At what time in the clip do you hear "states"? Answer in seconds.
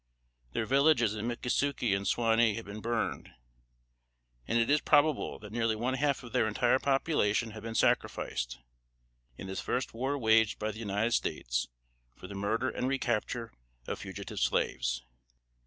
11.11-11.67